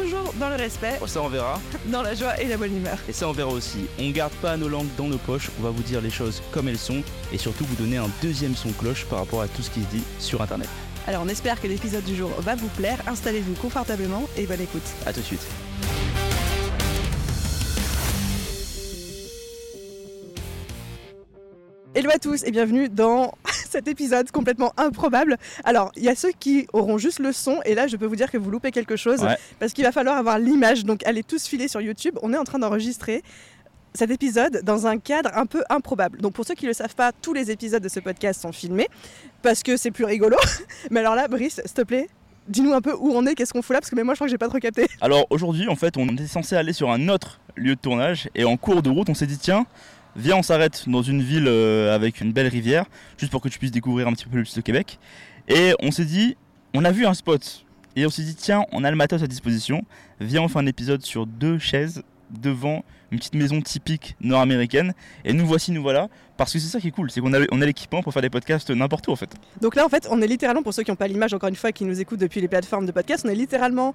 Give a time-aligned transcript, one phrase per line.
[0.00, 1.60] toujours dans le respect, Oh, ça on verra.
[1.86, 2.98] dans la joie et la bonne humeur.
[3.08, 3.86] Et ça on verra aussi.
[3.98, 6.68] On garde pas nos langues dans nos poches, on va vous dire les choses comme
[6.68, 7.02] elles sont
[7.32, 9.86] et surtout vous donner un deuxième son cloche par rapport à tout ce qui se
[9.88, 10.68] dit sur internet.
[11.06, 14.82] Alors on espère que l'épisode du jour va vous plaire, installez-vous confortablement et bonne écoute.
[15.06, 15.46] A tout de suite.
[21.94, 23.32] Hello à tous et bienvenue dans
[23.72, 25.36] cet épisode complètement improbable.
[25.64, 28.16] Alors, il y a ceux qui auront juste le son et là, je peux vous
[28.16, 29.36] dire que vous loupez quelque chose Ouais.
[29.58, 30.84] parce qu'il va falloir avoir l'image.
[30.84, 32.18] Donc, allez tous filer sur YouTube.
[32.22, 33.22] On est en train d'enregistrer
[33.94, 36.20] cet épisode dans un cadre un peu improbable.
[36.20, 38.52] Donc, pour ceux qui ne le savent pas, tous les épisodes de ce podcast sont
[38.52, 38.88] filmés
[39.42, 40.36] parce que c'est plus rigolo.
[40.90, 42.08] Mais alors là, Brice, s'il te plaît,
[42.48, 44.18] dis-nous un peu où on est, qu'est-ce qu'on fout là parce que même moi, je
[44.18, 44.86] crois que j'ai pas trop capté.
[45.00, 48.44] Alors aujourd'hui, en fait, on était censé aller sur un autre lieu de tournage et
[48.44, 49.66] en cours de route, on s'est dit tiens,
[50.18, 52.84] viens, on s'arrête dans une ville euh, avec une belle rivière,
[53.16, 54.98] juste pour que tu puisses découvrir un petit peu plus le Québec.
[55.48, 56.36] Et on s'est dit,
[56.74, 57.64] on a vu un spot
[57.96, 59.82] et on s'est dit tiens, on a le matos à disposition,
[60.20, 64.92] viens, on fait un épisode sur deux chaises devant une petite maison typique nord-américaine
[65.24, 67.38] et nous voici, nous voilà, parce que c'est ça qui est cool, c'est qu'on a,
[67.50, 69.30] on a l'équipement pour faire des podcasts n'importe où en fait.
[69.62, 71.56] Donc là, en fait, on est littéralement, pour ceux qui n'ont pas l'image, encore une
[71.56, 73.94] fois, qui nous écoutent depuis les plateformes de podcast, on est littéralement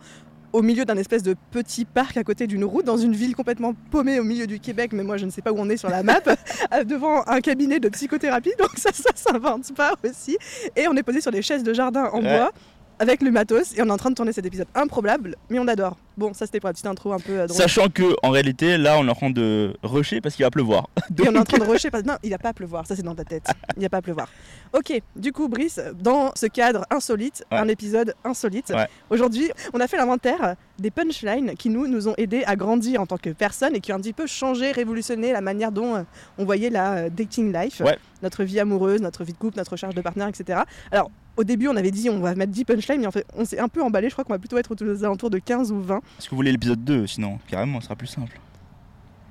[0.54, 3.74] au milieu d'un espèce de petit parc à côté d'une route, dans une ville complètement
[3.92, 5.90] paumée au milieu du Québec, mais moi je ne sais pas où on est sur
[5.90, 6.20] la map,
[6.86, 10.38] devant un cabinet de psychothérapie, donc ça, ça s'invente pas aussi.
[10.76, 12.38] Et on est posé sur des chaises de jardin en Ouais.
[12.38, 12.52] bois,
[13.00, 15.68] avec le matos, et on est en train de tourner cet épisode improbable, mais on
[15.68, 15.98] adore.
[16.18, 17.58] Bon, ça c'était pour la petite intro un peu euh, drôle.
[17.60, 20.90] Sachant que en réalité, là, on est en train de rusher parce qu'il va pleuvoir.
[21.24, 22.96] Et on est en train de rusher parce non, il va pas à pleuvoir, ça
[22.96, 23.46] c'est dans ta tête.
[23.78, 24.28] Il va pas à pleuvoir.
[24.74, 27.58] Ok, du coup, Brice, dans ce cadre insolite, Ouais.
[27.58, 28.88] un épisode insolite, Ouais.
[29.10, 33.06] aujourd'hui, on a fait l'inventaire des punchlines qui nous, nous ont aidés à grandir en
[33.06, 36.02] tant que personne et qui ont un petit peu changé, révolutionné la manière dont euh,
[36.38, 37.98] on voyait la euh, dating life, Ouais.
[38.22, 40.62] notre vie amoureuse, notre vie de couple, notre recherche de partenaire, etc.
[40.92, 43.44] Alors, au début, on avait dit on va mettre 10 punchlines, mais en fait, on
[43.46, 44.08] s'est un peu emballé.
[44.10, 46.00] Je crois qu'on va plutôt être aux alentours de 15 ou 20.
[46.18, 48.40] Est-ce que vous voulez l'épisode 2 Sinon, carrément, ce sera plus simple.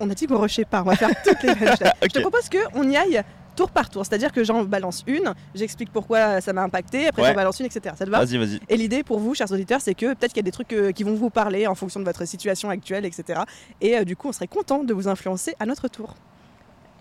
[0.00, 1.93] On a dit qu'on rushait pas, on va faire toutes les punchlines.
[2.03, 3.22] Je te propose qu'on y aille
[3.55, 7.28] tour par tour, c'est-à-dire que j'en balance une, j'explique pourquoi ça m'a impacté, après Ouais.
[7.28, 7.94] j'en balance une, etc.
[7.99, 8.25] Ça te va?
[8.25, 8.59] Vas-y, vas-y.
[8.71, 10.91] Et l'idée pour vous, chers auditeurs, c'est que peut-être qu'il y a des trucs euh,
[10.91, 13.41] qui vont vous parler en fonction de votre situation actuelle, etc.
[13.83, 16.15] Et euh, du coup, on serait content de vous influencer à notre tour.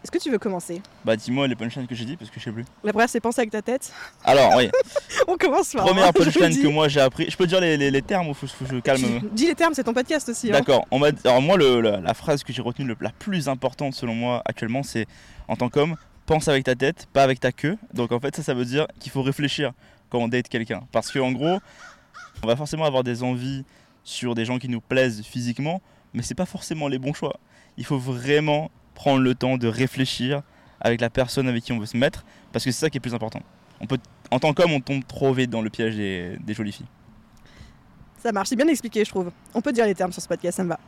[0.03, 0.81] Est-ce que tu veux commencer?
[1.05, 2.65] Bah, dis-moi les punchlines que j'ai dit parce que je sais plus.
[2.83, 3.93] La première, c'est penser avec ta tête.
[4.23, 4.69] Alors, oui,
[5.27, 5.85] On commence par.
[5.85, 7.29] première punchline que moi j'ai appris.
[7.29, 9.53] Je peux dire les, les- les termes ou faut, faut que je calme Dis les
[9.55, 10.49] termes, c'est ton podcast aussi.
[10.49, 10.53] hein.
[10.53, 10.85] D'accord.
[10.89, 14.15] On Alors, moi, le- la, la phrase que j'ai retenue le- la plus importante selon
[14.15, 15.05] moi actuellement, c'est
[15.47, 15.95] en tant qu'homme,
[16.25, 17.77] pense avec ta tête, pas avec ta queue.
[17.93, 19.71] Donc, en fait, ça, ça veut dire qu'il faut réfléchir
[20.09, 20.81] quand on date quelqu'un.
[20.91, 21.59] Parce qu'en gros,
[22.43, 23.63] on va forcément avoir des envies
[24.03, 25.79] sur des gens qui nous plaisent physiquement,
[26.15, 27.39] mais c'est pas forcément les bons choix.
[27.77, 30.43] Il faut vraiment prendre le temps de réfléchir
[30.79, 32.23] avec la personne avec qui on veut se mettre,
[32.53, 33.41] parce que c'est ça qui est plus important.
[33.79, 33.97] On peut,
[34.29, 36.85] en tant qu'homme, on tombe trop vite dans le piège des, des jolies filles.
[38.21, 39.31] Ça marche, c'est bien expliqué, je trouve.
[39.55, 40.79] On peut dire les termes sur ce podcast, ça me va.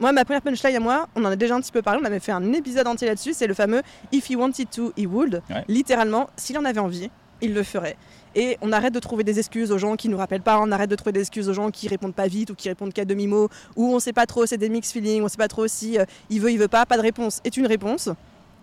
[0.00, 2.04] Moi, ma première punchline à moi, on en a déjà un petit peu parlé, on
[2.04, 5.40] avait fait un épisode entier là-dessus, c'est le fameux If he wanted to, he would.
[5.48, 5.64] Ouais.
[5.68, 7.08] Littéralement, s'il en avait envie,
[7.40, 7.96] il le ferait.
[8.34, 10.90] Et on arrête de trouver des excuses aux gens qui nous rappellent pas, on arrête
[10.90, 13.48] de trouver des excuses aux gens qui répondent pas vite ou qui répondent qu'à demi-mot,
[13.76, 16.04] ou on sait pas trop, c'est des mix feelings, on sait pas trop si euh,
[16.28, 18.08] il veut, il veut pas, pas de réponse est une réponse.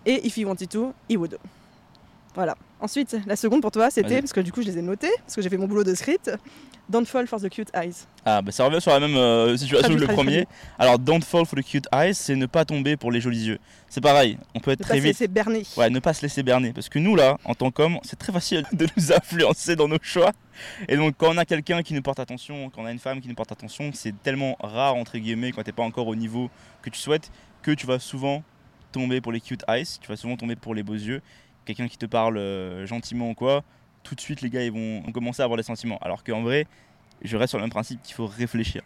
[0.06, 1.38] Et if he wanted to, he would.
[2.34, 2.56] Voilà.
[2.80, 5.34] Ensuite, la seconde pour toi, c'était, parce que du coup je les ai notés, parce
[5.34, 6.30] que j'ai fait mon boulot de script,
[6.88, 8.06] Don't fall for the cute eyes.
[8.24, 10.46] Ah, bah ça revient sur la même euh, situation que le premier.
[10.78, 13.58] Alors, don't fall for the cute eyes, c'est ne pas tomber pour les jolis yeux.
[13.90, 15.12] C'est pareil, on peut être Ne pas très se vite.
[15.12, 15.64] laisser berner.
[15.76, 16.72] Ouais, ne pas se laisser berner.
[16.72, 19.98] Parce que nous, là, en tant qu'hommes, c'est très facile de nous influencer dans nos
[20.00, 20.32] choix.
[20.88, 23.20] Et donc, quand on a quelqu'un qui nous porte attention, quand on a une femme
[23.20, 26.48] qui nous porte attention, c'est tellement rare, entre guillemets, quand t'es pas encore au niveau
[26.80, 27.30] que tu souhaites,
[27.60, 28.42] que tu vas souvent
[28.92, 31.20] tomber pour les cute eyes, tu vas souvent tomber pour les beaux yeux.
[31.68, 33.62] Quelqu'un qui te parle euh, gentiment ou quoi,
[34.02, 35.98] tout de suite, les gars, ils vont commencer à avoir des sentiments.
[36.00, 36.66] Alors qu'en vrai,
[37.20, 38.80] je reste sur le même principe qu'il faut réfléchir.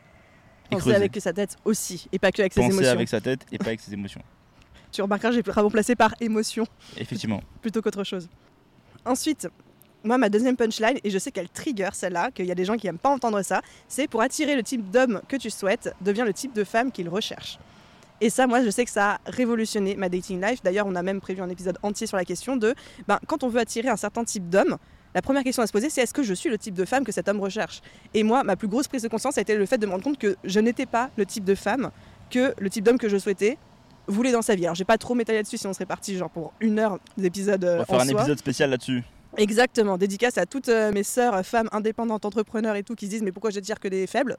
[0.67, 0.97] Et Penser creuser.
[0.97, 2.93] avec sa tête aussi, et pas que avec ses Penser émotions.
[2.93, 4.21] avec sa tête et pas avec ses émotions.
[4.91, 6.67] Tu remarqueras, j'ai remplacé par émotion
[6.99, 7.41] Effectivement.
[7.63, 8.29] plutôt qu'autre chose.
[9.05, 9.47] Ensuite,
[10.03, 12.77] moi, ma deuxième punchline, et je sais qu'elle trigger celle-là, qu'il y a des gens
[12.77, 16.25] qui n'aiment pas entendre ça, c'est pour attirer le type d'homme que tu souhaites, devient
[16.27, 17.61] le type de femme qu'il recherche.
[18.23, 20.63] Et ça, moi, je sais que ça a révolutionné ma dating life.
[20.63, 22.73] D'ailleurs, on a même prévu un épisode entier sur la question de,
[23.09, 24.79] ben, quand on veut attirer un certain type d'homme,
[25.13, 27.05] la première question à se poser, c'est est-ce que je suis le type de femme
[27.05, 27.83] que cet homme recherche?
[28.15, 30.05] Et moi, ma plus grosse prise de conscience a été le fait de me rendre
[30.05, 31.91] compte que je n'étais pas le type de femme
[32.31, 33.59] que le type d'homme que je souhaitais
[34.07, 34.67] voulait dans sa vie.
[34.67, 37.65] Alors, j'ai pas trop m'étaler là-dessus, sinon on serait parti genre pour une heure d'épisode
[37.65, 38.21] On euh, va faire en un soi.
[38.21, 39.03] épisode spécial là-dessus.
[39.37, 43.23] Exactement, dédicace à toutes euh, mes sœurs, femmes indépendantes, entrepreneurs et tout, qui se disent
[43.23, 44.37] mais pourquoi j'attire que des faibles?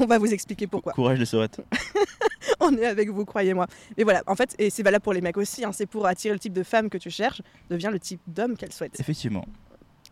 [0.00, 0.92] On va vous expliquer pourquoi.
[0.92, 1.60] Courage les sœurettes.
[2.60, 3.66] On est avec vous, croyez-moi.
[3.96, 6.34] Mais voilà, en fait, et c'est valable pour les mecs aussi, hein, c'est pour attirer
[6.34, 8.98] le type de femme que tu cherches, devient le type d'homme qu'elle souhaite.
[8.98, 9.44] Effectivement.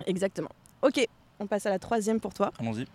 [0.06, 0.50] Exactement.
[0.82, 1.06] Ok,
[1.40, 2.52] on passe à la troisième pour toi.
[2.58, 2.86] Allons-y.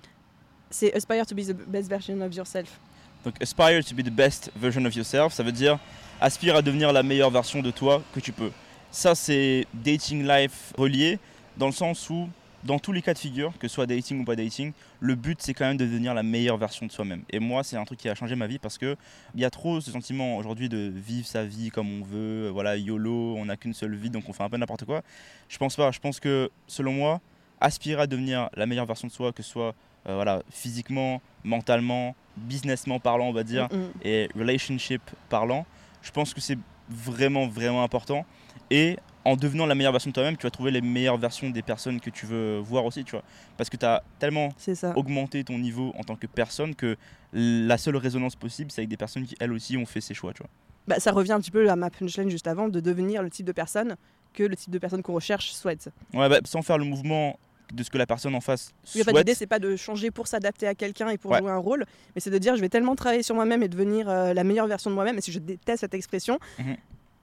[0.69, 2.79] C'est aspire to be the best version of yourself.
[3.25, 5.79] Donc aspire to be the best version of yourself, ça veut dire
[6.19, 8.51] aspire à devenir la meilleure version de toi que tu peux.
[8.89, 11.19] Ça c'est dating life relié
[11.57, 12.29] dans le sens où
[12.63, 15.41] dans tous les cas de figure, que ce soit dating ou pas dating, le but
[15.41, 17.23] c'est quand même de devenir la meilleure version de soi-même.
[17.29, 18.95] Et moi c'est un truc qui a changé ma vie parce que
[19.35, 22.77] il y a trop ce sentiment aujourd'hui de vivre sa vie comme on veut, voilà
[22.77, 25.01] YOLO, on n'a qu'une seule vie donc on fait un peu n'importe quoi.
[25.49, 27.21] Je pense pas, je pense que selon moi,
[27.59, 29.75] aspirer à devenir la meilleure version de soi, que ce soit
[30.07, 33.91] euh, voilà, physiquement, mentalement, businessment parlant, on va dire, Mm, mm.
[34.03, 35.65] et relationship parlant,
[36.01, 36.57] je pense que c'est
[36.89, 38.25] vraiment, vraiment important.
[38.71, 41.61] Et en devenant la meilleure version de toi-même, tu vas trouver les meilleures versions des
[41.61, 43.23] personnes que tu veux voir aussi, tu vois.
[43.57, 44.49] Parce que tu as tellement
[44.95, 46.97] augmenté ton niveau en tant que personne que
[47.33, 50.33] la seule résonance possible, c'est avec des personnes qui, elles aussi, ont fait ces choix,
[50.33, 50.49] tu vois.
[50.87, 53.45] Bah, ça revient un petit peu à ma punchline juste avant, de devenir le type
[53.45, 53.95] de personne
[54.33, 55.89] que le type de personne qu'on recherche souhaite.
[56.13, 57.37] Ouais, bah, sans faire le mouvement
[57.71, 59.15] de ce que la personne en face Oui, souhaite.
[59.15, 61.37] l'idée, c'est pas de changer pour s'adapter à quelqu'un et pour Ouais.
[61.39, 61.85] jouer un rôle,
[62.15, 64.67] mais c'est de dire je vais tellement travailler sur moi-même et devenir euh, la meilleure
[64.67, 66.75] version de moi-même, et si je déteste cette expression, Mhm.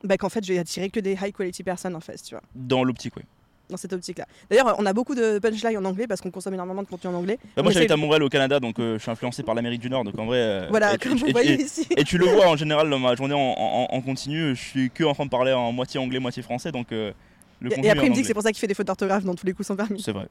[0.04, 2.42] Bah, qu'en fait, je vais attirer que des high quality personnes en fait, tu vois,
[2.54, 3.22] Dans l'optique, oui.
[3.68, 4.26] dans cette optique-là.
[4.48, 7.14] D'ailleurs, on a beaucoup de punchlines en anglais parce qu'on consomme énormément de contenu en
[7.14, 7.38] anglais.
[7.56, 9.90] Bah, moi, j'habite à Montréal, au Canada, donc euh, je suis influencé par l'Amérique du
[9.90, 10.04] Nord.
[10.04, 10.38] Donc en vrai.
[10.38, 11.86] euh, Voilà, et tu- comme vous et- voyez ici.
[11.96, 14.90] Et tu le vois en général dans ma journée en, en- en continu, je suis
[14.90, 17.12] que en train de parler en moitié anglais, moitié français, donc euh,
[17.60, 19.24] le Et, après, il me dit que c'est pour ça qu'il fait des fautes d'orthographe
[19.24, 20.00] dans tous les coups sans permis.
[20.00, 20.28] C'est vrai.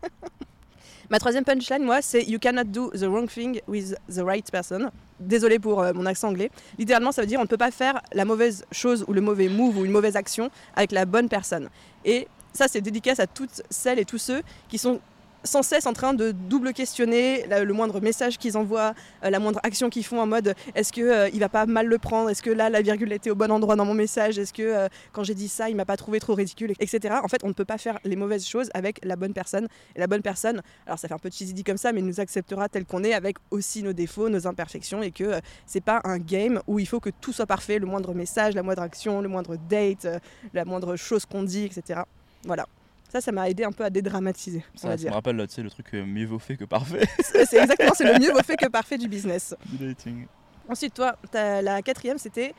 [1.11, 4.91] Ma troisième punchline, moi, c'est You cannot do the wrong thing with the right person.
[5.21, 6.51] Désolé pour euh, mon accent anglais.
[6.79, 9.49] Littéralement, ça veut dire on ne peut pas faire la mauvaise chose ou le mauvais
[9.49, 11.69] move ou une mauvaise action avec la bonne personne.
[12.05, 15.01] Et ça, c'est dédicace à toutes celles et tous ceux qui sont
[15.45, 19.61] sans cesse en train de double questionner le moindre message qu'ils envoient, euh, la moindre
[19.63, 22.43] action qu'ils font en mode est-ce que euh, il va pas mal le prendre, est-ce
[22.43, 25.23] que là la virgule était au bon endroit dans mon message, est-ce que euh, quand
[25.23, 27.17] j'ai dit ça il m'a pas trouvé trop ridicule, etc.
[27.23, 29.69] En fait, on ne peut pas faire les mauvaises choses avec la bonne personne.
[29.95, 32.21] Et la bonne personne, alors ça fait un peu cheesy dit comme ça, mais nous
[32.21, 36.19] acceptera tel qu'on est avec aussi nos défauts, nos imperfections et que c'est pas un
[36.19, 39.29] game où il faut que tout soit parfait, le moindre message, la moindre action, le
[39.29, 40.07] moindre date,
[40.53, 42.01] la moindre chose qu'on dit, etc.
[42.45, 42.67] Voilà.
[43.15, 45.47] Ça, ça m'a aidé un peu à dédramatiser, on Ça, va ça me rappelle le
[45.47, 48.67] truc euh, mieux vaut fait que parfait C'est exactement, c'est le mieux vaut fait que
[48.67, 49.55] parfait du business.
[49.67, 50.27] du dating.
[50.69, 52.53] Ensuite, toi, la quatrième, c'était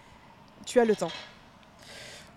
[0.65, 1.11] tu as le temps.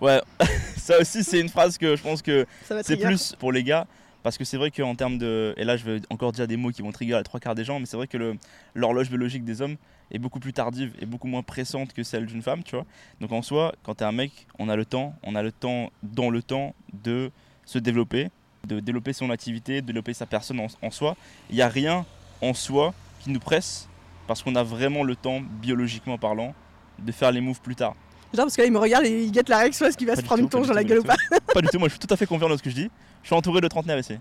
[0.00, 0.20] Ouais,
[0.76, 2.44] ça aussi, c'est une phrase que je pense que
[2.82, 3.86] c'est plus pour les gars.
[4.24, 5.54] Parce que c'est vrai qu'en termes de.
[5.56, 7.62] Et là, je vais encore dire des mots qui vont trigger les trois quarts des
[7.62, 8.36] gens, mais c'est vrai que
[8.74, 9.76] l'horloge biologique des hommes
[10.10, 12.84] est beaucoup plus tardive et beaucoup moins pressante que celle d'une femme, tu vois.
[13.20, 15.92] Donc en soi, quand t'es un mec, on a le temps, on a le temps,
[16.02, 16.74] dans le temps,
[17.04, 17.30] de
[17.68, 18.30] se développer,
[18.66, 21.16] de développer son activité, de développer sa personne en, en soi.
[21.50, 22.06] Il n'y a rien
[22.40, 23.88] en soi qui nous presse
[24.26, 26.54] parce qu'on a vraiment le temps, biologiquement parlant,
[26.98, 27.94] de faire les moves plus tard.
[28.32, 30.14] Genre, parce que là, il me regarde et il guette la réaction, est-ce qu'il va
[30.14, 31.16] Pas se prendre tout, une pas dans la gueule ou pas
[31.52, 32.90] Pas du tout, moi je suis tout à fait confiant dans ce que je dis.
[33.22, 34.18] Je suis entouré de trentenaires ici.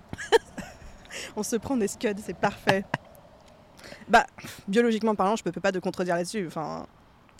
[1.38, 2.84] On se prend des scuds, c'est parfait.
[4.10, 4.26] bah,
[4.68, 6.48] biologiquement parlant, je peux pas te contredire là-dessus.
[6.48, 6.86] Enfin,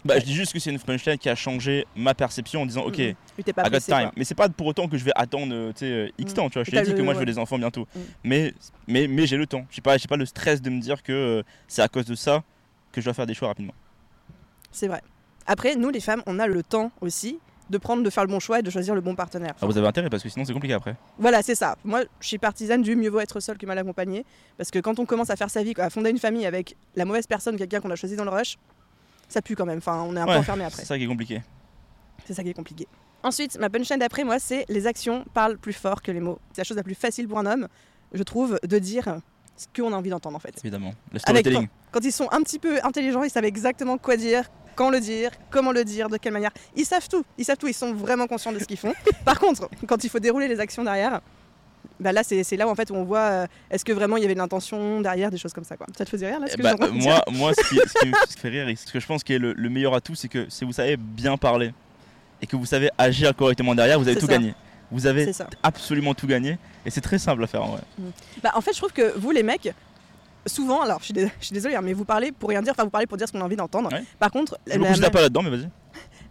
[0.06, 2.84] Bah, je dis juste que c'est une punchline qui a changé ma perception en disant
[2.84, 4.02] ok, mm, t'es pas I got pressé, time.
[4.04, 4.12] quoi.
[4.16, 6.36] Mais c'est pas pour autant que je vais attendre euh, euh, X Mm.
[6.36, 6.64] temps, tu vois.
[6.64, 7.88] Je t'ai dit que moi je veux des enfants bientôt.
[7.96, 8.00] Mm.
[8.24, 8.54] Mais,
[8.88, 9.66] mais, mais j'ai le temps.
[9.70, 12.44] J'ai pas, pas le stress de me dire que euh, c'est à cause de ça
[12.92, 13.74] que je dois faire des choix rapidement.
[14.72, 15.02] C'est vrai.
[15.46, 17.40] Après, nous, les femmes, on a le temps aussi
[17.70, 19.54] de prendre, de faire le bon choix et de choisir le bon partenaire.
[19.62, 20.96] Ah, vous avez intérêt parce que sinon c'est compliqué après.
[21.18, 21.76] Voilà, c'est ça.
[21.84, 24.26] Moi, je suis partisane du mieux vaut être seul que mal accompagné.
[24.58, 27.04] Parce que quand on commence à faire sa vie, à fonder une famille avec la
[27.04, 28.58] mauvaise personne, quelqu'un qu'on a choisi dans le rush,
[29.28, 29.80] ça pue quand même.
[29.80, 30.82] Enfin, on est un peu enfermé après.
[30.82, 31.42] C'est ça qui est compliqué.
[32.26, 32.88] C'est ça qui est compliqué.
[33.24, 36.40] Ensuite, ma punchline d'après moi, c'est les actions parlent plus fort que les mots.
[36.54, 37.68] C'est la chose la plus facile pour un homme,
[38.14, 39.20] je trouve, de dire
[39.56, 40.54] ce qu'on a envie d'entendre en fait.
[40.64, 40.94] Évidemment.
[41.12, 41.68] Le Avec storytelling.
[41.92, 45.32] Quand ils sont un petit peu intelligents, ils savent exactement quoi dire, quand le dire,
[45.50, 46.52] comment le dire, de quelle manière.
[46.76, 47.26] Ils savent tout.
[47.38, 47.68] Ils savent tout.
[47.68, 48.94] Ils sont vraiment conscients de ce qu'ils font.
[49.26, 51.22] Par contre, quand il faut dérouler les actions derrière,
[52.00, 54.22] bah là, c'est là où, en fait, où on voit euh, est-ce que vraiment il
[54.22, 55.78] y avait de l'intention derrière, des choses comme ça.
[55.78, 55.88] Quoi.
[55.98, 58.08] Ça te faisait rire là ce Eh que bah, moi, moi, ce qui, ce qui
[58.08, 60.28] me fait rire et ce que je pense qui est le, le meilleur atout, c'est
[60.28, 61.74] que si vous savez bien parler
[62.42, 64.34] et que vous savez agir correctement derrière, vous avez tout ça.
[64.34, 64.54] gagné.
[64.92, 65.30] Vous avez
[65.64, 67.82] absolument tout gagné et c'est très simple à faire en vrai.
[68.42, 69.74] Bah, en fait, je trouve que vous, les mecs,
[70.46, 72.90] souvent, alors je suis, dés- désolée, hein, mais vous parlez pour rien dire, enfin, vous
[72.90, 73.92] parlez pour dire ce qu'on a envie d'entendre.
[73.92, 74.04] Ouais.
[74.20, 75.68] Par contre, Je la, considère pas là-dedans, mais vas-y.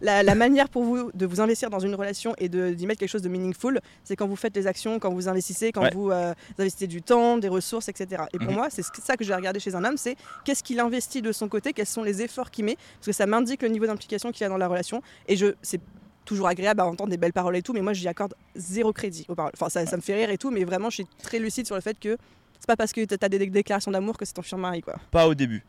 [0.01, 3.09] La- la manière pour vous de vous investir dans une relation et d'y mettre quelque
[3.09, 5.91] chose de meaningful, c'est quand vous faites les actions, quand vous investissez, quand Ouais.
[5.93, 8.23] vous euh, investissez du temps, des ressources, etc.
[8.33, 8.53] Et pour Mhm.
[8.55, 11.21] moi, c'est ce- ça que je vais regarder chez un homme, c'est qu'est-ce qu'il investit
[11.21, 13.85] de son côté, quels sont les efforts qu'il met, parce que ça m'indique le niveau
[13.85, 15.01] d'implication qu'il a dans la relation.
[15.27, 15.81] Et je, c'est
[16.25, 19.25] toujours agréable à entendre des belles paroles et tout, mais moi j'y accorde zéro crédit
[19.29, 19.53] aux paroles.
[19.55, 21.75] Enfin, ça, ça me fait rire et tout, mais vraiment, je suis très lucide sur
[21.75, 22.17] le fait que
[22.59, 24.95] c'est pas parce que t'as des déclarations d'amour que c'est ton futur mari, quoi.
[25.11, 25.63] Pas au début.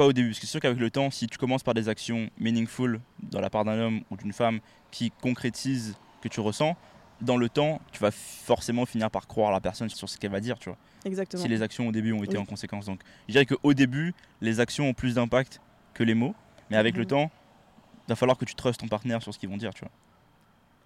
[0.00, 1.90] Pas au début, parce que c'est sûr qu'avec le temps, si tu commences par des
[1.90, 6.74] actions meaningful dans la part d'un homme ou d'une femme qui concrétisent que tu ressens,
[7.20, 10.40] dans le temps, tu vas forcément finir par croire la personne sur ce qu'elle va
[10.40, 10.78] dire, tu vois.
[11.04, 11.42] Exactement.
[11.42, 12.42] Si les actions au début ont été Oui.
[12.42, 12.86] en conséquence.
[12.86, 15.60] Donc, je dirais qu'au début, les actions ont plus d'impact
[15.92, 16.34] que les mots,
[16.70, 17.06] mais avec le Mhm.
[17.08, 17.30] temps,
[18.08, 19.92] il va falloir que tu trustes ton partenaire sur ce qu'ils vont dire, tu vois.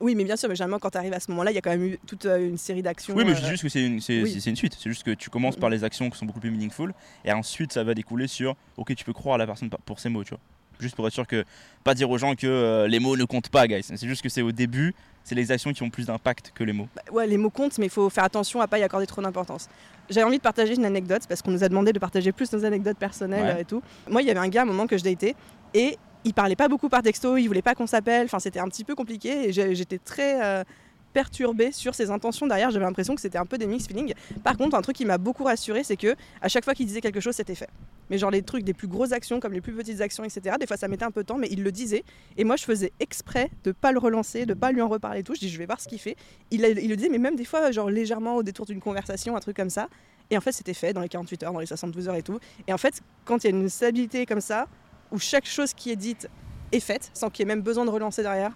[0.04, 1.62] Oui, mais bien sûr, mais généralement, quand tu arrives à ce moment-là, il y a
[1.62, 3.14] quand même eu toute euh, une série d'actions.
[3.14, 4.54] Oui, mais je euh, dis juste que c'est une, oui.
[4.54, 4.76] suite.
[4.78, 6.92] C'est juste que tu commences par les actions qui sont beaucoup plus meaningful,
[7.24, 10.10] et ensuite ça va découler sur, ok, tu peux croire à la personne pour ses
[10.10, 10.40] mots, tu vois.
[10.78, 11.44] Juste pour être sûr que,
[11.84, 13.82] pas dire aux gens que euh, les mots ne comptent pas, guys.
[13.82, 16.74] C'est juste que c'est au début, c'est les actions qui ont plus d'impact que les
[16.74, 16.88] mots.
[16.94, 19.22] bah, ouais, les mots comptent, mais il faut faire attention à pas y accorder trop
[19.22, 19.68] d'importance.
[20.10, 22.62] J'avais envie de partager une anecdote parce qu'on nous a demandé de partager plus nos
[22.66, 23.62] anecdotes personnelles Ouais.
[23.62, 23.82] et tout.
[24.10, 25.34] Moi, il y avait un gars à un moment que je datais
[25.72, 28.26] et il parlait pas beaucoup par texto, il voulait pas qu'on s'appelle.
[28.26, 30.64] Enfin, c'était un petit peu compliqué et j'étais très euh,
[31.12, 32.70] perturbée sur ses intentions derrière.
[32.70, 34.14] J'avais l'impression que c'était un peu des mixed feelings.
[34.42, 37.00] Par contre, un truc qui m'a beaucoup rassurée, c'est que à chaque fois qu'il disait
[37.00, 37.70] quelque chose, c'était fait.
[38.10, 40.56] Mais genre les trucs des plus grosses actions comme les plus petites actions, etc.
[40.60, 42.04] Des fois, ça mettait un peu de temps, mais il le disait.
[42.36, 45.22] Et moi, je faisais exprès de pas le relancer, de pas lui en reparler et
[45.22, 45.34] tout.
[45.34, 46.16] Je dis, je vais voir ce qu'il fait.
[46.50, 49.40] Il, il le disait, mais même des fois, genre légèrement au détour d'une conversation, un
[49.40, 49.88] truc comme ça.
[50.30, 52.38] Et en fait, c'était fait dans les 48 heures, dans les 72 heures et tout.
[52.66, 54.66] Et en fait, quand il y a une stabilité comme ça,
[55.14, 56.28] où chaque chose qui est dite
[56.72, 58.52] est faite, sans qu'il y ait même besoin de relancer derrière,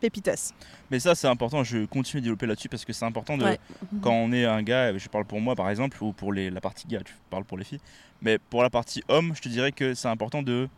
[0.00, 0.52] pépitas.
[0.90, 3.44] Mais ça, c'est important, je continue de développer là-dessus parce que c'est important de.
[3.44, 3.58] Ouais.
[4.00, 6.60] Quand on est un gars, je parle pour moi par exemple, ou pour les, la
[6.60, 7.80] partie gars, tu parles pour les filles,
[8.20, 10.68] mais pour la partie homme, je te dirais que c'est important de.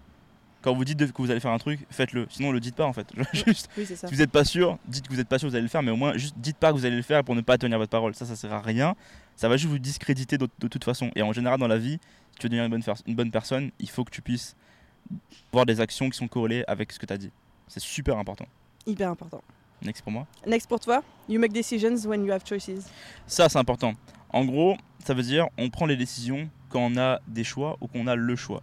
[0.63, 2.27] Quand vous dites que vous allez faire un truc, faites-le.
[2.31, 3.07] Sinon, le dites pas en fait.
[3.35, 4.09] juste, Oui, c'est ça.
[4.09, 5.69] si vous n'êtes pas sûr, dites que vous n'êtes pas sûr que vous allez le
[5.69, 7.59] faire, mais au moins, juste dites pas que vous allez le faire pour ne pas
[7.59, 8.15] tenir votre parole.
[8.15, 8.95] Ça, ça sert à rien.
[9.37, 11.11] Ça va juste vous discréditer de, de toute façon.
[11.17, 11.99] Et en général, dans la vie,
[12.33, 14.57] si tu veux devenir une bonne, fer- une bonne personne, il faut que tu puisses
[15.53, 17.31] avoir des actions qui sont corrélées avec ce que tu as dit.
[17.69, 18.47] C'est super important.
[18.87, 19.43] Hyper important.
[19.83, 20.27] Next pour moi.
[20.47, 22.87] Next pour toi, you make decisions when you have choices.
[23.27, 23.95] Ça, c'est important.
[24.31, 27.87] En gros, ça veut dire on prend les décisions quand on a des choix ou
[27.87, 28.63] qu'on a le choix.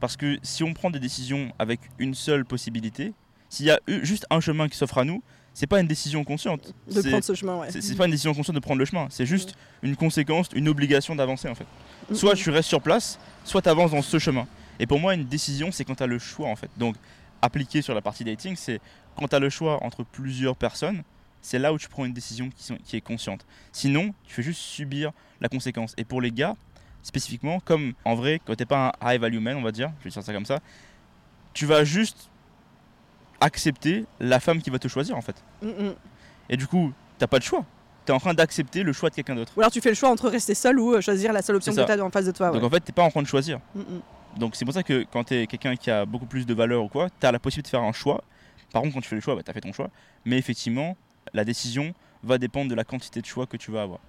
[0.00, 3.12] Parce que si on prend des décisions avec une seule possibilité,
[3.48, 5.22] s'il y a juste un chemin qui s'offre à nous,
[5.54, 6.74] c'est pas une décision consciente.
[6.92, 7.68] De prendre ce chemin, ouais.
[7.70, 11.14] C'est pas une décision consciente de prendre le chemin, c'est juste une conséquence, une obligation
[11.14, 11.66] d'avancer en fait.
[12.12, 14.46] Soit tu restes sur place, soit tu avances dans ce chemin.
[14.78, 16.70] Et pour moi, une décision, c'est quand tu as le choix en fait.
[16.76, 16.96] Donc,
[17.42, 18.80] appliqué sur la partie dating, c'est
[19.16, 21.02] quand tu as le choix entre plusieurs personnes,
[21.42, 23.44] c'est là où tu prends une décision qui, sont- qui est consciente.
[23.72, 25.94] Sinon, tu fais juste subir la conséquence.
[25.98, 26.56] Et pour les gars,
[27.02, 30.04] spécifiquement, comme en vrai, quand t'es pas un high value man, on va dire, je
[30.04, 30.60] vais dire ça comme ça,
[31.52, 32.30] tu vas juste
[33.40, 35.36] accepter la femme qui va te choisir en fait.
[35.62, 35.94] Mm, mm.
[36.48, 37.64] Et du coup, t'as pas de choix.
[38.04, 39.52] T'es en train d'accepter le choix de quelqu'un d'autre.
[39.56, 41.72] Ou alors tu fais le choix entre rester seul ou euh, choisir la seule option
[41.72, 41.84] que ça.
[41.86, 42.50] tu as en face de toi.
[42.50, 42.66] Donc ouais.
[42.66, 43.60] en fait, t'es pas en train de choisir.
[43.74, 44.02] Mm, mm.
[44.38, 46.82] Donc c'est pour ça que quand tu es quelqu'un qui a beaucoup plus de valeur
[46.84, 48.22] ou quoi, tu as la possibilité de faire un choix.
[48.72, 49.88] Par contre, quand tu fais le choix, bah, tu as fait ton choix.
[50.24, 50.96] Mais effectivement,
[51.32, 54.00] la décision va dépendre de la quantité de choix que tu vas avoir.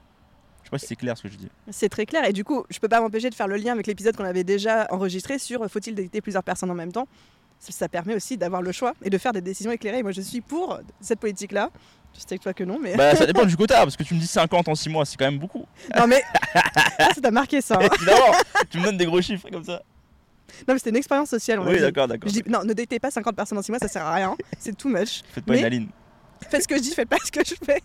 [0.64, 1.50] Je sais pas si c'est clair ce que je dis.
[1.70, 3.86] C'est très clair et du coup, je peux pas m'empêcher de faire le lien avec
[3.86, 7.08] l'épisode qu'on avait déjà enregistré sur euh, faut-il dater plusieurs personnes en même temps?
[7.60, 10.04] Ça, permet aussi d'avoir le choix et de faire des décisions éclairées.
[10.04, 11.70] Moi, je suis pour cette politique-là.
[12.14, 14.14] Je sais que toi que non, mais Bah ça dépend du quota, parce que tu
[14.14, 15.66] me dis 50 en 6 mois, c'est quand même beaucoup.
[15.98, 16.22] non mais
[17.14, 17.78] ça t'a marqué ça.
[17.82, 17.88] hein.
[17.96, 18.34] Évidemment,
[18.70, 19.82] tu me donnes des gros chiffres comme ça.
[20.68, 21.60] Non mais c'était une expérience sociale.
[21.60, 22.30] On Oui, d'accord, d'accord.
[22.30, 24.36] Je dis non, ne datez pas 50 personnes en 6 mois, ça sert à rien.
[24.60, 25.22] C'est too much.
[25.34, 25.88] Faites pas mais- une aline.
[26.50, 27.82] Faites ce que je dis, faites pas ce que je fais.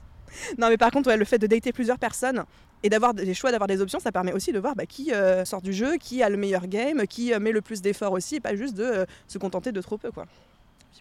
[0.58, 2.44] Non, mais par contre, ouais, le fait de dater plusieurs personnes
[2.82, 5.44] et d'avoir des choix, d'avoir des options, ça permet aussi de voir bah, qui euh,
[5.44, 8.36] sort du jeu, qui a le meilleur game, qui euh, met le plus d'efforts aussi,
[8.36, 10.10] et pas juste de euh, se contenter de trop peu.
[10.10, 10.24] quoi.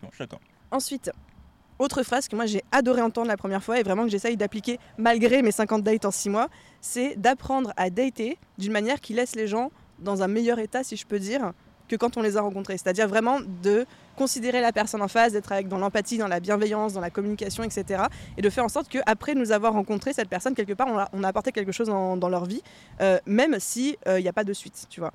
[0.02, 0.40] Bon, je suis d'accord.
[0.72, 1.12] Ensuite,
[1.80, 4.80] autre phrase que moi j'ai adoré entendre la première fois et vraiment que j'essaye d'appliquer
[4.98, 6.48] malgré mes 50 dates en 6 mois,
[6.82, 10.96] c'est d'apprendre à dater d'une manière qui laisse les gens dans un meilleur état, si
[10.96, 11.54] je peux dire,
[11.88, 12.78] que quand on les a rencontrés.
[12.78, 16.94] C'est-à-dire vraiment de considérer la personne en face, d'être avec dans l'empathie, dans la bienveillance,
[16.94, 18.04] dans la communication, etc.
[18.38, 21.28] Et de faire en sorte qu'après nous avoir rencontré cette personne, quelque part, on a,
[21.28, 22.62] apporté quelque chose dans, leur vie,
[23.02, 25.12] euh, même s'il n'y a pas de suite, tu vois.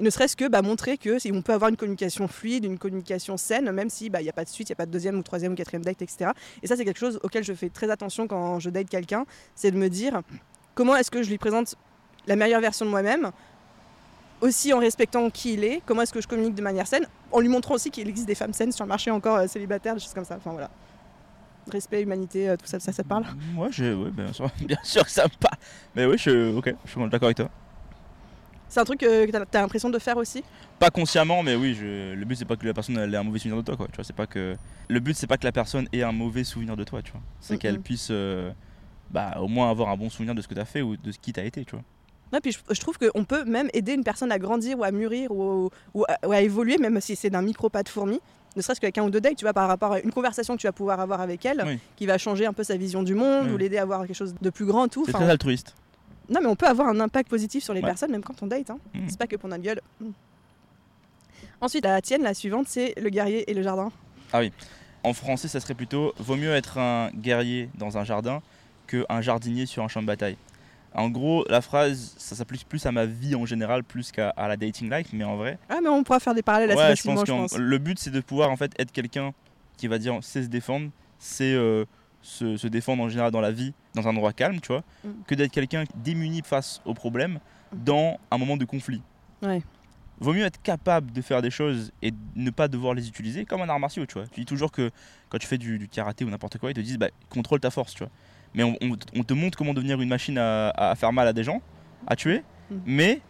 [0.00, 3.36] Ne serait-ce que bah, montrer que si on peut avoir une communication fluide, une communication
[3.36, 4.92] saine, même si bah, il n'y a pas de suite, il n'y a pas de
[4.92, 6.30] deuxième ou troisième ou quatrième date, etc.
[6.62, 9.72] Et ça, c'est quelque chose auquel je fais très attention quand je date quelqu'un, c'est
[9.72, 10.22] de me dire
[10.76, 11.74] comment est-ce que je lui présente
[12.28, 13.32] la meilleure version de moi-même,
[14.40, 17.40] aussi en respectant qui il est, comment est-ce que je communique de manière saine, en
[17.40, 20.00] lui montrant aussi qu'il existe des femmes saines sur le marché encore euh, célibataires, des
[20.00, 20.36] choses comme ça.
[20.36, 20.70] Enfin voilà.
[21.70, 24.78] Respect, humanité, euh, tout ça, ça, ça te parle Moi, je, ouais, bien, sûr, bien
[24.82, 25.58] sûr que ça me parle.
[25.94, 27.50] Mais oui, je, ok, je suis d'accord avec toi.
[28.68, 30.44] C'est un truc euh, que tu as, l'impression de faire aussi?
[30.78, 33.38] Pas consciemment, mais oui, je, le but c'est pas que la personne ait un mauvais
[33.38, 33.86] souvenir de toi, quoi.
[33.86, 34.56] Tu vois, c'est pas que
[34.88, 37.22] le but c'est pas que la personne ait un mauvais souvenir de toi, tu vois.
[37.40, 37.58] C'est Mhm.
[37.60, 38.52] qu'elle puisse, euh,
[39.10, 41.18] bah, au moins avoir un bon souvenir de ce que t'as fait ou de ce
[41.18, 41.84] qui t'as été, tu vois.
[42.32, 44.90] Ouais, puis je, je trouve qu'on peut même aider une personne à grandir ou à
[44.90, 48.20] mûrir ou, ou à, ou à évoluer, même si c'est d'un micro pas de fourmi.
[48.56, 50.60] ne serait-ce qu'avec un ou deux dates, tu vois, par rapport à une conversation que
[50.60, 51.78] tu vas pouvoir avoir avec elle, Oui.
[51.96, 53.52] qui va changer un peu sa vision du monde Oui.
[53.52, 55.04] ou l'aider à avoir quelque chose de plus grand, tout.
[55.06, 55.74] C'est très altruiste.
[56.28, 57.86] non, mais on peut avoir un impact positif sur les Ouais.
[57.86, 58.68] personnes, même quand on date.
[58.70, 58.78] Hein.
[58.94, 58.98] Mm.
[59.08, 59.80] C'est pas que pour notre gueule.
[60.00, 60.10] Mm.
[61.60, 63.90] Ensuite, la tienne, la suivante, c'est le guerrier et le jardin.
[65.04, 68.42] En français, ça serait plutôt vaut mieux être un guerrier dans un jardin
[68.86, 70.36] qu'un jardinier sur un champ de bataille.
[70.94, 74.48] En gros, la phrase, ça s'applique plus à ma vie en général, plus qu'à à
[74.48, 76.96] la dating life, mais en vrai, Ah, mais on pourra faire des parallèles assez ouais,
[76.96, 77.56] je pense je que pense.
[77.58, 79.32] le but c'est de pouvoir en fait être quelqu'un
[79.76, 81.84] qui va dire c'est se défendre, c'est euh,
[82.22, 85.08] se, se défendre en général dans la vie, dans un endroit calme, tu vois, Mm.
[85.26, 87.38] que d'être quelqu'un démuni face aux problèmes
[87.72, 87.84] Mm.
[87.84, 89.02] dans un moment de conflit.
[89.42, 89.62] Ouais.
[90.20, 93.60] Vaut mieux être capable de faire des choses et ne pas devoir les utiliser comme
[93.60, 94.26] un art martial, tu vois.
[94.26, 94.90] Tu dis toujours que
[95.28, 97.70] quand tu fais du, du karaté ou n'importe quoi, ils te disent bah, contrôle ta
[97.70, 98.10] force, tu vois.
[98.54, 101.32] Mais on, on- on te montre comment devenir une machine à, à faire mal à
[101.32, 101.60] des gens,
[102.06, 102.76] à tuer, Mm.
[102.86, 103.20] mais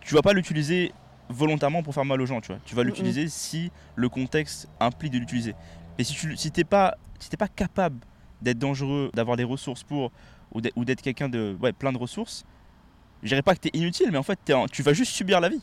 [0.00, 0.92] tu vas pas l'utiliser
[1.28, 2.60] volontairement pour faire mal aux gens, tu vois.
[2.64, 5.54] Tu vas l'utiliser si le contexte implique de l'utiliser.
[5.98, 7.98] Et si tu si t'es pas si t'es pas capable
[8.40, 10.10] d'être dangereux, d'avoir des ressources pour
[10.52, 12.44] ou d'être- quelqu'un de ouais, plein de ressources,
[13.22, 15.48] je dirais pas que t'es inutile, mais en fait en- tu vas juste subir la
[15.48, 15.62] vie.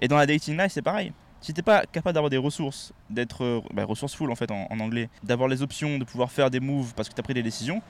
[0.00, 1.12] Et dans la dating life, c'est pareil.
[1.40, 4.80] Si t'es pas capable d'avoir des ressources, d'être euh, bah, resourceful en fait en, en
[4.80, 7.42] anglais, d'avoir les options, de pouvoir faire des moves parce que tu as pris des
[7.42, 7.80] décisions,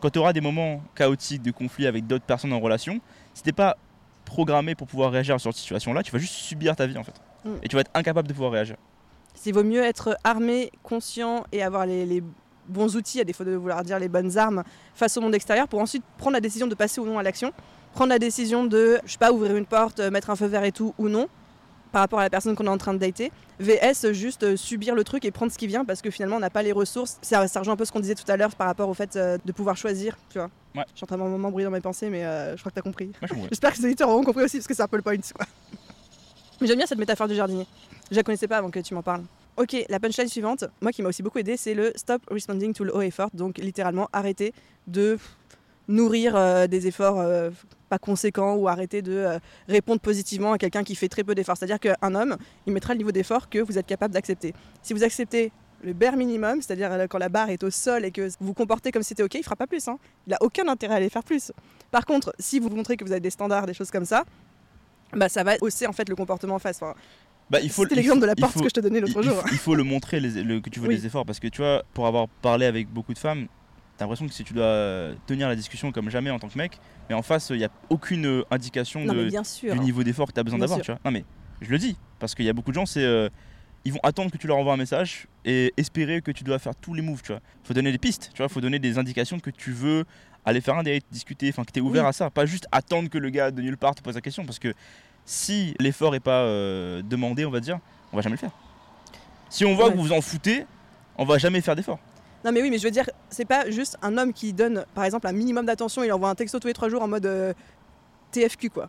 [0.00, 3.00] quand tu auras des moments chaotiques de conflit avec d'autres personnes en relation,
[3.34, 3.76] si t'es pas
[4.24, 7.14] programmé pour pouvoir réagir sur cette situation-là, tu vas juste subir ta vie en fait.
[7.44, 7.50] Mm.
[7.62, 8.76] Et tu vas être incapable de pouvoir réagir.
[9.46, 12.22] Il vaut mieux être armé, conscient et avoir les, les
[12.68, 14.62] bons outils, à défaut de vouloir dire les bonnes armes,
[14.94, 17.52] face au monde extérieur pour ensuite prendre la décision de passer ou non à l'action.
[17.92, 20.64] Prendre la décision de, je sais pas, ouvrir une porte, euh, mettre un feu vert
[20.64, 21.28] et tout, ou non,
[21.92, 23.30] par rapport à la personne qu'on est en train de dater.
[23.60, 26.40] VS, juste euh, subir le truc et prendre ce qui vient parce que finalement on
[26.40, 27.18] n'a pas les ressources.
[27.22, 29.14] Ça, ça rejoint un peu ce qu'on disait tout à l'heure par rapport au fait
[29.14, 30.50] euh, de pouvoir choisir, tu vois.
[30.74, 30.84] Ouais.
[30.92, 32.82] Je suis en train de m'embrouiller dans mes pensées, mais euh, je crois que t'as
[32.82, 33.12] compris.
[33.50, 35.16] J'espère que les auditeurs auront compris aussi parce que c'est un peu le point.
[35.16, 35.46] Quoi.
[36.60, 37.66] Mais j'aime bien cette métaphore du jardinier.
[38.10, 39.22] Je la connaissais pas avant que tu m'en parles.
[39.58, 42.84] Ok, la punchline suivante, moi qui m'a aussi beaucoup aidé, c'est le stop responding to
[42.84, 43.28] low effort.
[43.34, 44.54] Donc littéralement arrêter
[44.86, 45.18] de
[45.88, 47.50] nourrir euh, des efforts euh,
[47.88, 51.56] pas conséquents ou arrêter de euh, répondre positivement à quelqu'un qui fait très peu d'efforts.
[51.56, 54.54] C'est-à-dire qu'un homme, il mettra le niveau d'effort que vous êtes capable d'accepter.
[54.82, 55.50] Si vous acceptez
[55.84, 58.92] le bare minimum, c'est-à-dire quand la barre est au sol et que vous vous comportez
[58.92, 59.86] comme si c'était ok, il fera pas plus.
[59.88, 59.98] hein.
[60.26, 61.50] Il n'a aucun intérêt à aller faire plus.
[61.90, 64.24] Par contre, si vous montrez que vous avez des standards, des choses comme ça,
[65.12, 66.76] bah ça va hausser en fait le comportement en face.
[66.80, 66.94] Enfin,
[67.50, 69.22] Bah, il faut, C'était l'exemple de la porte faut- que je te donnais l'autre il
[69.28, 69.34] jour.
[69.42, 70.94] faut- il faut le montrer les- le- que tu veux Oui.
[70.96, 73.46] des efforts parce que tu vois, pour avoir parlé avec beaucoup de femmes,
[73.96, 76.78] t'as l'impression que si tu dois tenir la discussion comme jamais en tant que mec,
[77.08, 79.28] mais en face, il n'y a aucune euh, indication Non de,
[79.72, 80.84] du niveau d'effort que tu as besoin d'avoir, sûr.
[80.84, 81.00] tu vois.
[81.04, 81.24] Non mais
[81.60, 83.28] je le dis parce qu'il y a beaucoup de gens c'est euh,
[83.84, 86.74] ils vont attendre que tu leur envoies un message et espérer que tu dois faire
[86.76, 87.40] tous les moves, tu vois.
[87.64, 90.04] Faut donner des pistes, tu vois, faut donner des indications que tu veux
[90.44, 92.08] aller faire un date, discuter, enfin que tu es ouvert Oui.
[92.08, 94.44] à ça, pas juste attendre que le gars de nulle part te pose la question
[94.44, 94.72] parce que
[95.24, 97.78] si l'effort est pas euh, demandé, on va dire,
[98.12, 98.50] on va jamais le faire.
[99.48, 99.92] Si on voit Ouais.
[99.92, 100.64] que vous vous en foutez,
[101.18, 101.98] on va jamais faire d'effort.
[102.44, 105.04] Non mais oui, mais je veux dire, c'est pas juste un homme qui donne, par
[105.04, 107.52] exemple, un minimum d'attention, il envoie un texto tous les trois jours en mode euh,
[108.32, 108.88] TFQ quoi.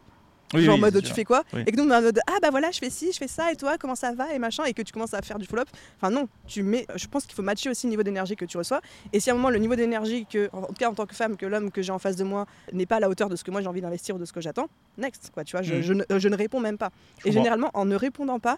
[0.53, 1.15] Oui, Genre oui, en mode tu sûr.
[1.15, 1.61] fais quoi Oui.
[1.65, 3.27] Et que nous on est en mode ah bah voilà je fais ci, je fais
[3.27, 5.47] ça et toi comment ça va et machin et que tu commences à faire du
[5.47, 5.67] follow-up.
[5.97, 8.57] Enfin non, tu mets, je pense qu'il faut matcher aussi le niveau d'énergie que tu
[8.57, 8.79] reçois.
[9.13, 11.15] Et si à un moment le niveau d'énergie que, en tout cas en tant que
[11.15, 13.35] femme, que l'homme que j'ai en face de moi n'est pas à la hauteur de
[13.35, 14.67] ce que moi j'ai envie d'investir ou de ce que j'attends,
[14.99, 15.81] next quoi, tu vois, je, Mm.
[15.81, 16.91] je ne, je ne réponds même pas.
[17.17, 17.39] Je Et comprends.
[17.41, 18.57] généralement en ne répondant pas,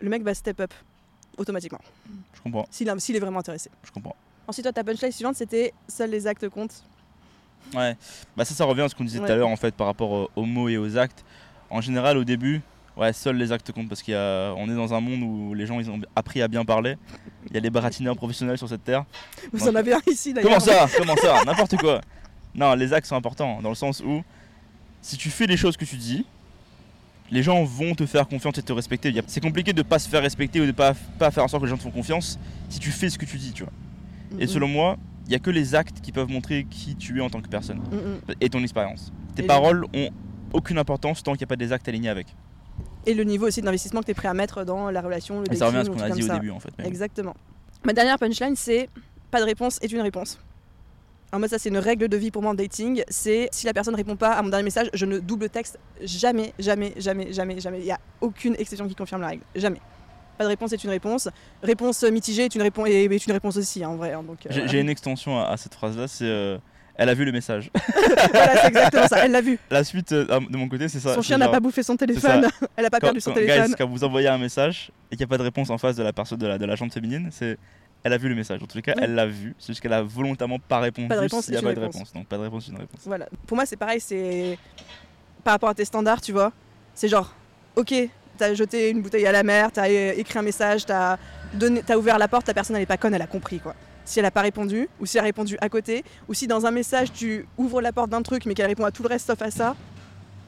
[0.00, 0.72] le mec va step up
[1.36, 1.80] automatiquement
[2.32, 3.68] Je comprends, s'il est vraiment intéressé.
[3.82, 4.16] je comprends.
[4.46, 6.82] Ensuite, toi, ta punchline suivante, c'était seuls les actes comptent.
[7.74, 7.96] Ouais,
[8.36, 9.30] bah ça, ça revient à ce qu'on disait tout Ouais.
[9.30, 11.24] à l'heure en fait par rapport au- aux mots et aux actes.
[11.70, 12.60] En général, au début,
[12.98, 15.90] ouais, seuls les actes comptent parce qu'on est dans un monde où les gens ils
[15.90, 16.96] ont appris à bien parler.
[17.48, 19.04] Il y a des baratineurs professionnels sur cette terre.
[19.50, 20.50] Vous Donc- en avez un ici d'ailleurs.
[20.50, 20.86] Comment ça?
[20.96, 21.42] Comment ça?
[21.46, 22.02] N'importe quoi.
[22.54, 24.22] Non, les actes sont importants dans le sens où
[25.00, 26.26] si tu fais les choses que tu dis,
[27.30, 29.10] les gens vont te faire confiance et te respecter.
[29.26, 31.66] C'est compliqué de pas se faire respecter ou de pas, pas faire en sorte que
[31.66, 33.72] les gens te font confiance si tu fais ce que tu dis, tu vois.
[34.38, 37.20] Et selon moi, il y a que les actes qui peuvent montrer qui tu es
[37.20, 37.80] en tant que personne
[38.40, 39.12] et ton expérience.
[39.34, 40.10] Tes Et paroles ont
[40.52, 42.26] aucune importance tant qu'il n'y a pas des actes alignés avec.
[43.06, 45.52] Et le niveau aussi d'investissement que tu es prêt à mettre dans la relation, le
[45.52, 46.34] Et ça revient à ce qu'on a dit au ça.
[46.34, 46.70] début en fait.
[46.84, 47.34] Exactement.
[47.84, 48.88] Ma dernière punchline, c'est
[49.30, 50.38] pas de réponse est une réponse.
[51.32, 53.02] Alors moi, ça, c'est une règle de vie pour moi en dating.
[53.08, 56.54] C'est si la personne répond pas à mon dernier message, je ne double texte jamais,
[56.60, 57.78] jamais, jamais, jamais, jamais.
[57.80, 59.42] Il n'y a aucune exception qui confirme la règle.
[59.56, 59.80] Jamais.
[60.38, 61.28] Pas de réponse est une réponse.
[61.62, 64.12] Réponse mitigée est une réponse, est une réponse aussi, hein, en vrai.
[64.12, 66.58] hein, donc, euh, J'ai une extension à, à cette phrase-là, c'est euh,
[66.96, 67.70] elle a vu le message.
[68.32, 69.24] voilà, c'est exactement ça.
[69.24, 69.58] Elle l'a vu.
[69.70, 71.14] La suite euh, de mon côté, c'est ça.
[71.14, 72.48] Son chien n'a pas bouffé son téléphone.
[72.76, 73.66] Elle a pas quand, perdu son quand- téléphone.
[73.66, 75.96] guys, quand vous envoyez un message et qu'il n'y a pas de réponse en face
[75.96, 77.58] de la personne de la, de la féminine, c'est
[78.04, 78.60] elle a vu le message.
[78.62, 79.02] En les cas, Oui.
[79.04, 79.54] elle l'a vu.
[79.58, 81.80] C'est juste qu'elle a volontairement pas répondu Pas de réponse, s'il n'y a pas de
[81.80, 81.94] réponse.
[81.96, 82.12] réponse.
[82.12, 83.00] Donc pas de réponse, c'est une réponse.
[83.06, 83.26] Voilà.
[83.46, 84.58] Pour moi, c'est pareil, c'est
[85.42, 86.52] par rapport à tes standards, tu vois.
[86.94, 87.34] C'est genre,
[87.76, 87.92] ok,
[88.38, 91.16] t'as jeté une bouteille à la mer, t'as é- écrit un message, t'as
[91.52, 93.74] donné- t'as ouvert la porte, la personne elle est pas conne, elle a compris quoi.
[94.04, 96.66] Si elle a pas répondu, ou si elle a répondu à côté, ou si dans
[96.66, 99.26] un message tu ouvres la porte d'un truc mais qu'elle répond à tout le reste
[99.26, 99.74] sauf à ça,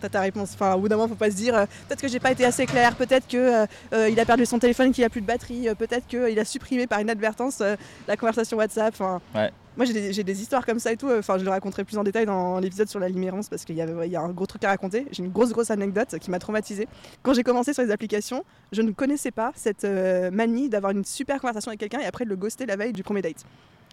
[0.01, 0.51] t'as ta réponse.
[0.55, 2.45] Enfin, au bout d'un moment, faut pas se dire euh, peut-être que j'ai pas été
[2.45, 5.69] assez clair, peut-être que euh, euh, a perdu son téléphone, qu'il a plus de batterie,
[5.71, 8.93] euh, peut-être qu'il a supprimé par inadvertance euh, la conversation WhatsApp.
[8.93, 9.51] Enfin, Ouais.
[9.77, 11.09] Moi j'ai des, histoires comme ça et tout.
[11.09, 13.77] euh, Enfin, je le raconterai plus en détail dans l'épisode sur la limérance parce qu'il
[13.77, 15.07] y, a un gros truc à raconter.
[15.13, 16.89] J'ai une grosse grosse anecdote qui m'a traumatisée.
[17.23, 21.05] Quand j'ai commencé sur les applications, je ne connaissais pas cette euh, manie d'avoir une
[21.05, 23.45] super conversation avec quelqu'un et après de le ghoster la veille du premier date.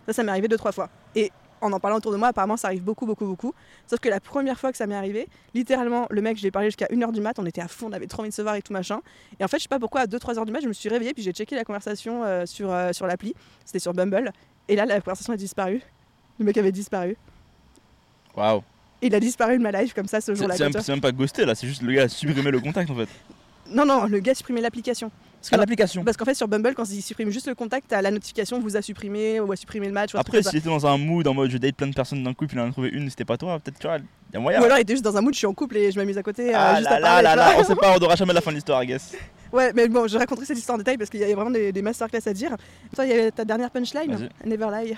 [0.05, 0.89] Ça, ça m'est arrivé deux trois fois.
[1.15, 3.53] Et en en parlant autour de moi, apparemment ça arrive beaucoup, beaucoup, beaucoup.
[3.87, 6.51] Sauf que la première fois que ça m'est arrivé, littéralement, le mec, je lui ai
[6.51, 8.41] parlé jusqu'à 1h du mat, on était à fond, on avait trop envie de se
[8.41, 8.99] voir et tout machin.
[9.39, 10.89] Et en fait, je sais pas pourquoi, à 2-3 h du mat, je me suis
[10.89, 13.33] réveillée, puis j'ai checké la conversation euh, sur, sur l'appli.
[13.65, 14.31] C'était sur Bumble.
[14.69, 15.81] Et là, la conversation a disparu.
[16.39, 17.15] Le mec avait disparu.
[18.35, 18.63] Waouh.
[19.01, 20.55] Il a disparu de ma life comme ça ce jour-là.
[20.55, 23.09] c'est même, pas ghosté là, c'est juste le gars a supprimé le contact en fait.
[23.69, 25.11] Non, non, le gars a supprimé l'application.
[25.41, 26.03] Parce Ah, l'application.
[26.05, 28.81] Parce qu'en fait, sur Bumble, quand il supprime juste le contact, la notification vous a
[28.81, 30.13] supprimé ou a supprimé le match.
[30.13, 32.33] Ou Après, s'il était dans un mood en mode je date plein de personnes d'un
[32.33, 33.97] coup, puis il en a trouvé une, c'était pas toi, peut-être tu vois,
[34.33, 34.61] y a moyen.
[34.61, 36.17] Ou alors il était juste dans un mood, je suis en couple et je m'amuse
[36.17, 36.55] à côté.
[36.55, 38.39] euh, ah juste là à là là là, on sait pas, on aura jamais la
[38.41, 39.13] fin de l'histoire, I guess.
[39.53, 41.71] Ouais, mais bon, je raconterai cette histoire en détail parce qu'il y a vraiment des,
[41.71, 42.57] des masterclass à dire.
[42.95, 44.29] Toi, il y avait ta dernière punchline.
[44.43, 44.97] Never lie.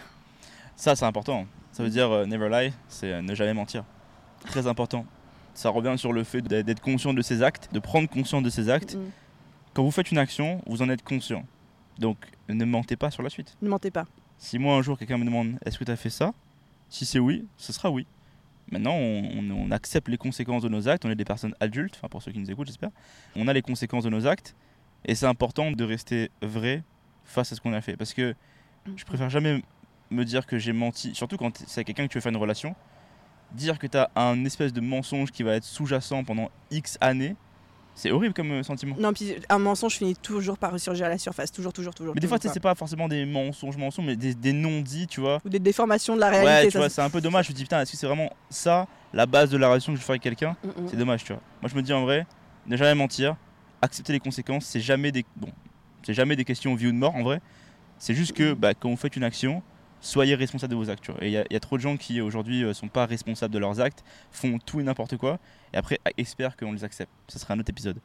[0.77, 1.45] Ça, c'est important.
[1.73, 3.83] Ça veut dire euh, never lie, c'est euh, ne jamais mentir.
[4.45, 5.05] Très important.
[5.53, 8.49] Ça revient sur le fait d'être d'être conscient de ses actes, de prendre conscience de
[8.49, 8.95] ses actes.
[8.95, 9.09] Mm.
[9.73, 11.45] Quand vous faites une action, vous en êtes conscient.
[11.99, 13.57] Donc, ne mentez pas sur la suite.
[13.61, 14.05] Ne mentez pas.
[14.37, 16.33] Si moi un jour quelqu'un me demande est-ce que tu as fait ça?
[16.89, 18.07] Si c'est oui, ce sera oui.
[18.71, 21.05] Maintenant, on, accepte les conséquences de nos actes.
[21.05, 22.89] On est des personnes adultes, enfin pour ceux qui nous écoutent, j'espère.
[23.35, 24.55] On a les conséquences de nos actes.
[25.05, 26.83] Et c'est important de rester vrai
[27.25, 27.95] face à ce qu'on a fait.
[27.95, 28.35] Parce que
[28.95, 29.61] je préfère jamais
[30.09, 32.75] me dire que j'ai menti, surtout quand c'est quelqu'un que tu veux faire une relation.
[33.51, 37.35] Dire que tu as un espèce de mensonge qui va être sous-jacent pendant X années,
[37.95, 38.95] c'est horrible comme euh, sentiment.
[38.99, 41.51] Non, puis un mensonge finit toujours par ressurgir à la surface.
[41.51, 42.13] Toujours, toujours, toujours.
[42.13, 45.39] Mais des fois, c'est pas forcément des mensonges, mensonges, mais des, des non-dits, tu vois.
[45.45, 46.51] Ou des déformations de la réalité.
[46.51, 47.45] Ouais, tu ça, vois, c'est- un peu dommage.
[47.47, 49.99] Je me dis, putain, est-ce que c'est vraiment ça, la base de la relation que
[49.99, 50.87] je fais avec quelqu'un Mm, mm.
[50.89, 51.41] C'est dommage, tu vois.
[51.61, 52.27] Moi, je me dis en vrai,
[52.67, 53.35] ne jamais mentir,
[53.81, 55.25] accepter les conséquences, c'est jamais des.
[55.37, 55.49] Bon,
[56.05, 57.39] c'est jamais des questions vie ou de mort en vrai.
[57.97, 59.63] C'est juste que bah, quand vous faites une action,
[60.05, 61.03] soyez responsable de vos actes.
[61.03, 61.23] tu vois.
[61.23, 63.05] Et il y, a- il y a trop de gens qui aujourd'hui euh, sont pas
[63.05, 65.39] responsables de leurs actes, font tout et n'importe quoi,
[65.73, 67.11] et après espèrent qu'on les accepte.
[67.27, 67.97] Ce serait un autre épisode.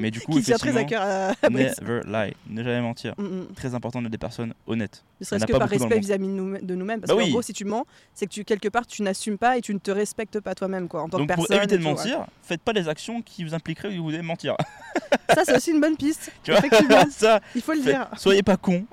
[0.00, 1.80] Mais du coup, Qui tient très à cœur à, Brice.
[1.80, 3.14] never lie, ne jamais mentir.
[3.18, 3.46] Mm, mm.
[3.56, 5.02] Très important d'être des personnes honnêtes.
[5.20, 7.00] Ne serait-ce que pas par respect vis-à-vis de nous- de nous-mêmes.
[7.00, 7.32] Parce Bah qu'en oui.
[7.32, 9.80] gros, si tu mens, c'est que tu, quelque part, tu n'assumes pas et tu ne
[9.80, 11.56] te respectes pas toi-même, quoi, en tant Donc que pour personne.
[11.64, 11.94] éviter et de tout, ouais.
[11.94, 14.56] mentir, faites pas des actions qui vous impliqueraient que vous devez mentir.
[15.34, 16.30] Ça, c'est aussi une bonne piste.
[16.44, 16.60] Tu vois?
[17.10, 18.06] Ça, il faut le dire.
[18.16, 18.84] soyez pas con.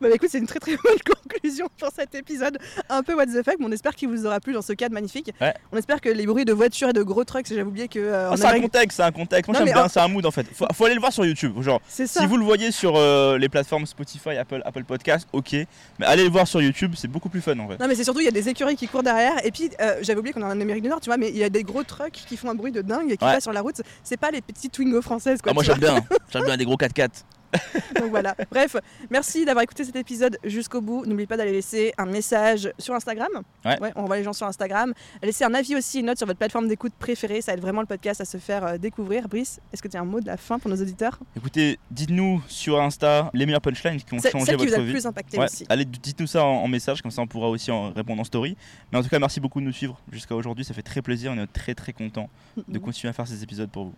[0.00, 2.58] Bah, écoute, c'est une très très bonne conclusion pour cet épisode
[2.88, 4.94] un peu what the fuck, mais on espère qu'il vous aura plu dans ce cadre
[4.94, 5.32] magnifique.
[5.40, 5.54] Ouais.
[5.72, 8.30] On espère que les bruits de voitures et de gros trucks, j'avais oublié que euh,
[8.30, 9.48] Ah, c'est un contexte, c'est un contexte.
[9.48, 10.46] Moi j'aime bien, en- c'est un mood en fait.
[10.54, 11.60] Faut, faut aller le voir sur YouTube.
[11.62, 12.06] Genre, ça.
[12.06, 15.52] si vous le voyez sur euh, les plateformes Spotify, Apple, Apple Podcast, ok.
[15.98, 17.78] Mais allez le voir sur YouTube, c'est beaucoup plus fun en fait.
[17.78, 19.96] Non mais c'est surtout il y a des écureuils qui courent derrière et puis euh,
[20.02, 21.62] j'avais oublié qu'on est en Amérique du Nord tu vois mais il y a des
[21.64, 23.32] gros trucks qui font un bruit de dingue et qui Ouais.
[23.32, 25.96] passent sur la route c'est pas les petites Twingo françaises quoi Ah, moi j'aime bien,
[26.32, 27.08] j'aime bien des gros 4x4.
[28.00, 28.34] donc voilà.
[28.50, 28.76] Bref
[29.10, 31.04] merci d'avoir écouté cet épisode jusqu'au bout.
[31.06, 33.28] N'oubliez pas d'aller laisser un message sur Instagram.
[33.64, 33.78] Ouais.
[33.96, 34.92] on voit les gens sur Instagram.
[35.22, 37.40] Laissez un avis aussi une note sur votre plateforme d'écoute préférée.
[37.40, 39.28] Ça aide vraiment le podcast à se faire euh, découvrir.
[39.28, 41.18] Brice est-ce que tu as un mot de la fin pour nos auditeurs?
[41.36, 44.78] Écoutez, dites-nous sur Insta les meilleures punchlines qui ont changé celle qui vous votre a
[44.78, 44.92] le vie.
[44.92, 45.64] plus impacté Ouais, aussi.
[45.68, 48.56] Allez, dites-nous ça en, en message, comme ça on pourra aussi en répondre en story.
[48.92, 51.32] Mais en tout cas, merci beaucoup de nous suivre jusqu'à aujourd'hui, ça fait très plaisir,
[51.34, 52.28] on est très très content
[52.68, 53.94] de continuer à faire ces épisodes pour vous.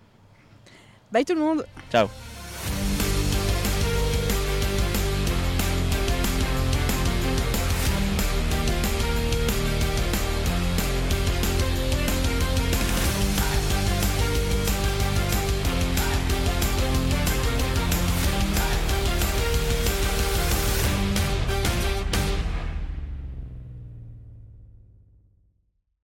[1.13, 1.67] bye tout le monde.
[1.91, 2.09] Ciao